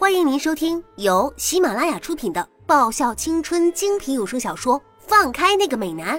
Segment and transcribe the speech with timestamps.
[0.00, 6.18] 欢迎您收听由喜马拉雅出品的爆笑青春精品有声小说《放开那个美男》，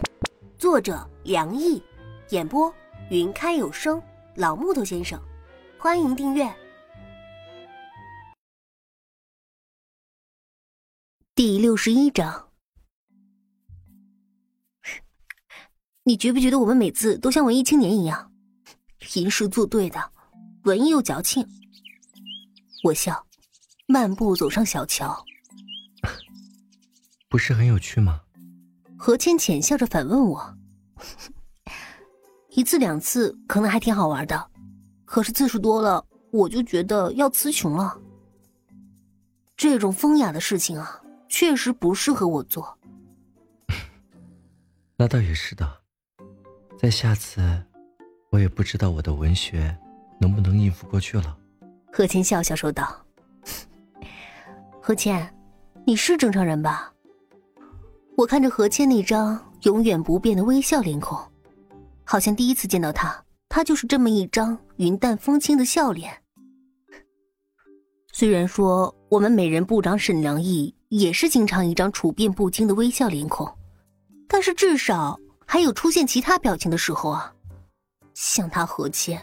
[0.56, 1.82] 作者梁毅，
[2.30, 2.72] 演播
[3.10, 4.00] 云开有声
[4.36, 5.20] 老木头先生。
[5.80, 6.48] 欢迎订阅
[11.34, 12.52] 第六十一章。
[16.04, 18.32] 你觉不觉得我们每次都像文艺青年一样，
[19.16, 20.12] 吟诗作对的，
[20.66, 21.48] 文艺又矫情？
[22.84, 23.26] 我笑。
[23.92, 25.22] 漫步走上小桥，
[27.28, 28.22] 不是很有趣吗？
[28.98, 30.58] 何谦浅笑着反问我
[32.56, 34.50] ：“一次两次可能还挺好玩的，
[35.04, 38.00] 可是次数多了，我就觉得要词穷了。
[39.58, 42.80] 这种风雅的事情啊，确实不适合我做。
[44.96, 45.70] 那倒也是的，
[46.80, 47.42] 在下次，
[48.30, 49.78] 我也不知道我的文学
[50.18, 51.38] 能不能应付过去了。”
[51.92, 53.06] 何谦笑笑说道。
[54.84, 55.32] 何谦，
[55.86, 56.92] 你是正常人吧？
[58.18, 61.16] 我看着何谦那张永远不变的微笑脸孔，
[62.04, 66.12] 好像第一次见到他，他就是这么一张云淡风轻的笑脸。
[68.12, 73.48] 虽然说我们美人部长沈良义也是经常一张处变不惊的微笑脸孔，
[74.28, 77.32] 但是至少还有出现其他表情的时候啊。
[78.16, 79.22] 像他何谦，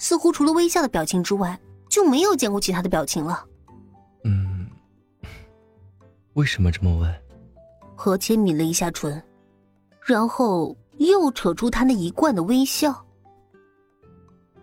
[0.00, 3.44] 似乎除了微笑的表情之外，就没有见过其他的表情了。
[4.24, 4.55] 嗯。
[6.36, 7.22] 为什么这么问？
[7.94, 9.22] 何谦抿了一下唇，
[10.02, 13.06] 然后又扯出他那一贯的微笑。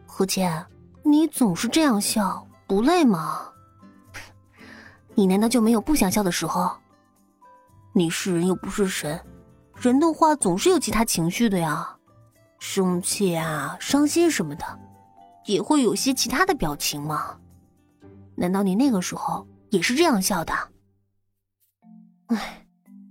[0.05, 0.63] 何谦，
[1.01, 3.41] 你总是这样笑，不累吗？
[5.15, 6.71] 你难道就没有不想笑的时候？
[7.91, 9.19] 你是人又不是神，
[9.75, 11.97] 人的话总是有其他情绪的呀，
[12.59, 14.79] 生气啊、伤心什么的，
[15.45, 17.35] 也会有些其他的表情吗？
[18.35, 20.53] 难道你那个时候也是这样笑的？
[22.35, 22.65] 唉，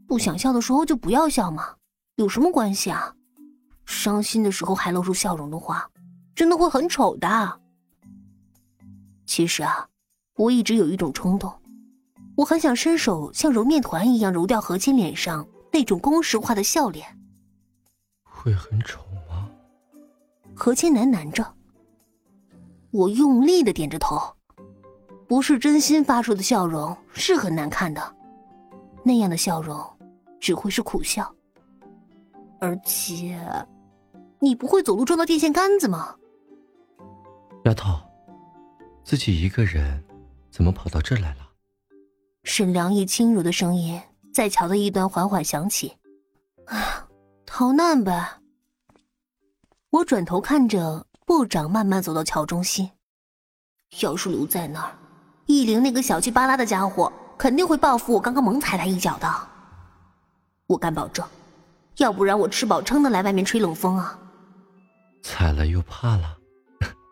[0.06, 1.76] 不想笑的时候就不要笑嘛，
[2.16, 3.14] 有什么关系啊？
[3.84, 5.90] 伤心的时候还露出笑容的话，
[6.34, 7.60] 真的会很丑的。
[9.26, 9.88] 其实啊，
[10.36, 11.52] 我一直有一种冲动，
[12.36, 17.06] 我很想伸手像揉面团一样揉掉何谦脸上那种公式化的笑脸。
[18.22, 19.48] 会很丑吗？
[20.54, 21.54] 何谦喃喃着。
[22.90, 24.20] 我用力的点着头，
[25.26, 28.16] 不是真心发出的笑容是很难看的。
[29.04, 29.78] 那样的笑容，
[30.38, 31.32] 只会是苦笑。
[32.60, 33.40] 而且，
[34.38, 36.16] 你不会走路撞到电线杆子吗？
[37.64, 38.00] 丫头，
[39.04, 40.02] 自己一个人
[40.50, 41.48] 怎么跑到这来了？
[42.44, 44.00] 沈良义轻柔的声音
[44.32, 45.96] 在桥的一端缓缓响起。
[46.66, 47.08] 啊，
[47.44, 48.40] 逃难呗。
[49.90, 52.90] 我转头看着部长慢慢走到桥中心。
[54.00, 54.96] 要是留在那儿，
[55.46, 57.12] 易灵那个小气巴拉的家伙。
[57.42, 59.28] 肯定会报复我刚刚猛踩他一脚的，
[60.68, 61.26] 我敢保证，
[61.96, 64.16] 要不然我吃饱撑的来外面吹冷风啊！
[65.24, 66.38] 踩了又怕了？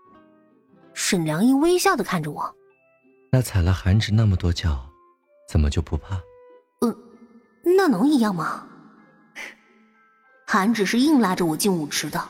[0.95, 2.55] 沈良英微笑的看着我，
[3.33, 4.79] 那踩了韩芷那么多脚，
[5.49, 6.15] 怎么就不怕？
[6.83, 6.97] 嗯，
[7.65, 8.65] 那能一样吗？
[10.47, 12.23] 韩芷是硬拉着我进舞池的，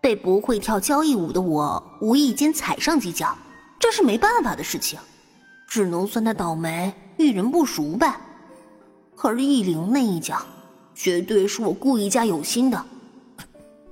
[0.00, 3.38] 被不会跳交谊舞的我无意间踩上几脚，
[3.78, 4.98] 这是没办法的事情，
[5.68, 6.92] 只能算他倒霉。
[7.16, 8.20] 遇人不熟呗，
[9.22, 10.40] 而易灵那一脚，
[10.94, 12.84] 绝对是我故意加有心的，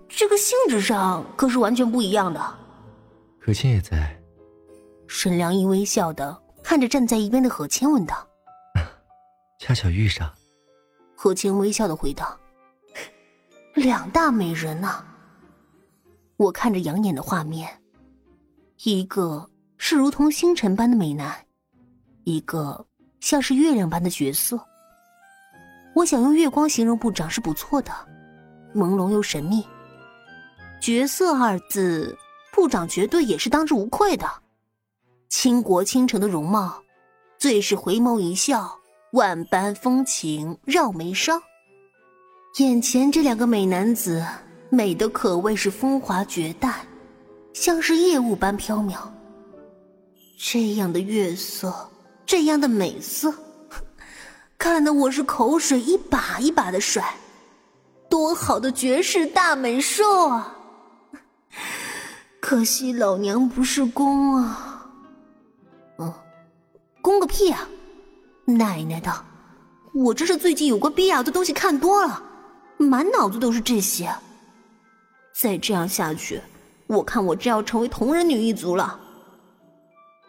[0.09, 2.59] 这个性质上可是完全不一样的。
[3.41, 4.19] 何谦也在。
[5.09, 8.27] 沈良一微笑的看着站在一边的何谦，问道
[9.61, 10.33] ：“恰巧遇上。”
[11.15, 12.39] 何谦微笑的回道
[13.75, 15.05] ：“两大美人呐。”
[16.39, 17.69] 我看着养眼的画面，
[18.85, 21.47] 一个是如同星辰般的美男，
[22.25, 22.87] 一个。
[23.23, 24.61] 像是月亮般的角色，
[25.95, 27.93] 我想用月光形容部长是不错的，
[28.75, 29.65] 朦胧又神秘。
[30.81, 32.19] 角色二字，
[32.53, 34.29] 部长绝对也是当之无愧的。
[35.29, 36.83] 倾国倾城的容貌，
[37.39, 38.77] 最是回眸一笑，
[39.13, 41.41] 万般风情绕眉梢。
[42.59, 44.27] 眼前这两个美男子，
[44.69, 46.85] 美的可谓是风华绝代，
[47.53, 48.99] 像是夜雾般飘渺。
[50.37, 51.89] 这样的月色。
[52.25, 53.33] 这样的美色，
[54.57, 57.15] 看得我是口水一把一把的甩，
[58.09, 60.57] 多好的绝世大美兽啊！
[62.41, 64.89] 可惜老娘不是公啊！
[65.99, 66.13] 嗯，
[67.01, 67.69] 公个屁啊！
[68.45, 69.25] 奶奶的，
[69.95, 72.23] 我这是最近有关 BL 的东西看多了，
[72.79, 74.13] 满脑子都是这些。
[75.33, 76.41] 再这样下去，
[76.87, 78.99] 我看我真要成为同人女一族了。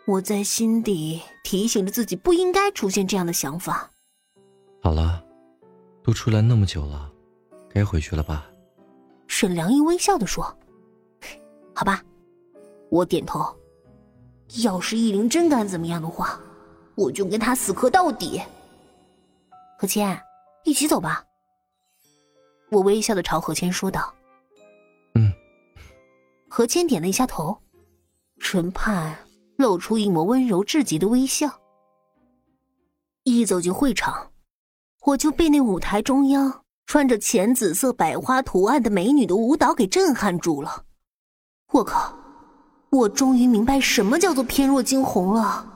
[0.06, 3.90] 我在心底提醒着自己，不应该出现这样的想法。
[4.82, 5.24] 好了，
[6.04, 7.10] 都出来那么久了，
[7.70, 8.46] 该回去了吧？
[9.28, 10.44] 沈良一微笑的说
[11.74, 12.04] ：“好吧。”
[12.92, 13.44] 我点头。
[14.62, 16.40] 要是易灵真敢怎么样的话，
[16.96, 18.42] 我就跟他死磕到底。
[19.80, 20.22] 何谦，
[20.66, 21.24] 一起走吧。
[22.70, 24.14] 我微笑的朝何谦说道
[25.16, 25.32] ：“嗯。”
[26.50, 27.58] 何谦点了一下头，
[28.40, 29.18] 唇畔。
[29.58, 31.60] 露出一抹温柔至极的微笑。
[33.24, 34.32] 一走进会场，
[35.06, 40.86] 我就被那舞台中央穿着浅紫色百花图案的美女的舞蹈给震撼住了。
[41.72, 42.18] 我靠！
[42.90, 45.68] 我终于明白什么叫做翩若惊鸿了。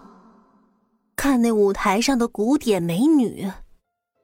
[1.15, 3.51] 看那舞台上的古典美女，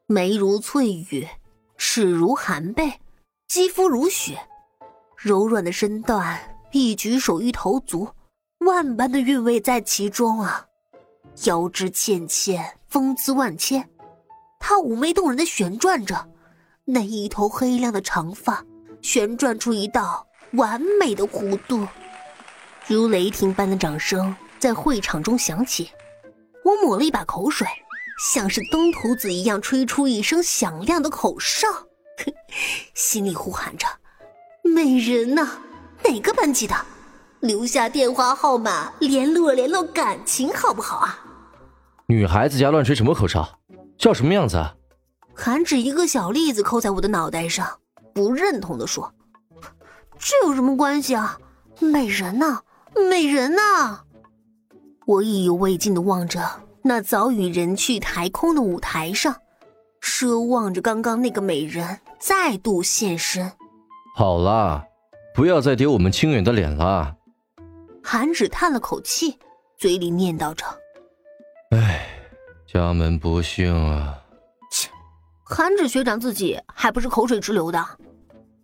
[0.05, 1.27] 眉如翠羽，
[1.75, 2.99] 齿如含贝，
[3.47, 4.37] 肌肤如雪，
[5.17, 6.39] 柔软的身段，
[6.71, 8.07] 一举手一投足。
[8.65, 10.65] 万般的韵味在其中啊，
[11.45, 13.89] 腰肢纤纤，风姿万千。
[14.59, 16.29] 她妩媚动人的旋转着，
[16.85, 18.63] 那一头黑亮的长发
[19.01, 21.85] 旋转出一道完美的弧度，
[22.87, 25.91] 如雷霆般的掌声在会场中响起。
[26.63, 27.67] 我抹了一把口水，
[28.31, 31.67] 像是登徒子一样吹出一声响亮的口哨，
[32.93, 33.85] 心里呼喊着
[34.63, 35.59] ：“美人呐，
[36.05, 36.73] 哪个班级的？”
[37.43, 41.19] 留下电话号码，联络联络感情，好不好啊？
[42.05, 43.59] 女孩子家乱吹什么口哨？
[43.97, 44.73] 叫什么样子啊？
[45.35, 47.67] 韩芷一个小栗子扣在我的脑袋上，
[48.13, 49.13] 不认同的说
[50.17, 51.37] ：“这有什么关系啊？
[51.81, 52.61] 美人呐，
[53.09, 54.03] 美人呐！”
[55.05, 56.39] 我意犹未尽的望着
[56.83, 59.35] 那早已人去台空的舞台上，
[60.01, 63.51] 奢望着刚刚那个美人再度现身。
[64.15, 64.85] 好了，
[65.35, 67.17] 不要再丢我们清远的脸了。
[68.03, 69.39] 韩芷叹了口气，
[69.77, 70.65] 嘴里念叨着
[71.71, 72.05] ：“哎，
[72.67, 74.19] 家门不幸啊。”
[74.69, 74.89] 切，
[75.43, 77.83] 韩芷学长自己还不是口水直流的，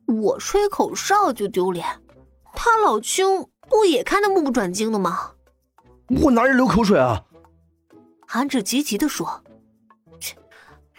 [0.07, 1.86] 我吹口哨就丢脸，
[2.53, 5.31] 他老兄不也看得目不转睛的吗？
[6.21, 7.24] 我哪有流口水啊？
[8.27, 9.41] 韩芷急急的说
[10.19, 10.36] ：“切，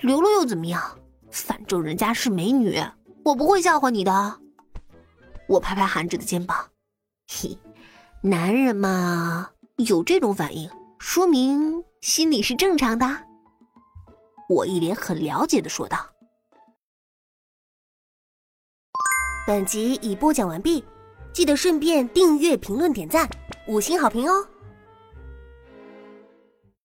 [0.00, 0.98] 流了又怎么样？
[1.30, 2.82] 反正人家是美女，
[3.24, 4.40] 我不会笑话你的。”
[5.46, 6.56] 我拍拍韩芷的肩膀，
[7.28, 7.56] 嘿。
[8.22, 13.06] 男人嘛，有这种反应，说明心理是正常的。
[14.46, 16.06] 我一脸很了解的说道。
[19.46, 20.84] 本集已播讲完毕，
[21.32, 23.26] 记得顺便订阅、评论、点赞、
[23.66, 24.46] 五星好评哦。